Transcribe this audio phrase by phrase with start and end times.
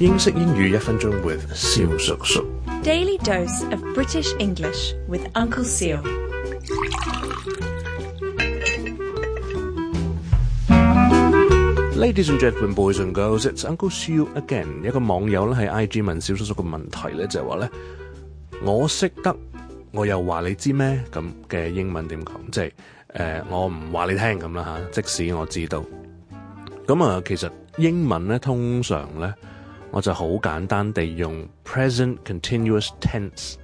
[0.00, 2.44] 英式英语一分钟 with 小叔叔。
[2.82, 6.02] Daily dose of British English with Uncle Seal。
[11.94, 14.66] Ladies and gentlemen, boys and girls，it's Uncle Seal again。
[14.84, 17.70] 一个网友咧喺 IG 问小叔叔个问题咧，就系话咧
[18.64, 19.32] 我识得
[19.92, 22.34] 我又话你知咩咁嘅英文点讲？
[22.50, 22.72] 即系
[23.12, 25.00] 诶，我唔话你听咁啦吓。
[25.00, 25.84] 即使我知道
[26.84, 27.48] 咁啊，其实
[27.78, 29.32] 英文咧通常咧。
[29.94, 33.54] 我就好簡單地用 present continuous tense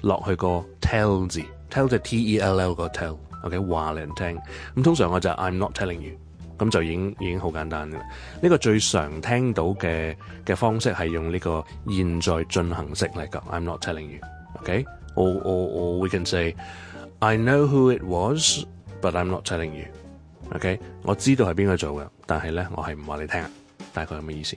[0.00, 4.40] 落去個 tell 字，tell 就 t-e-l-l 個 tell，OK 話你聽。
[4.76, 6.14] 咁通常我就 I'm not telling you，
[6.56, 8.04] 咁就已已經好簡單噶啦。
[8.40, 14.86] 呢個最常聽到嘅嘅方式係用呢個現在進行式嚟講，I'm not telling you，OK。
[15.16, 16.56] 我我我，we can say
[17.18, 20.80] I know who it was，but I'm not telling you，OK。
[21.02, 23.44] 我知道係邊個做嘅，但係咧我係唔話你聽，
[23.92, 24.56] 大概係咩意思？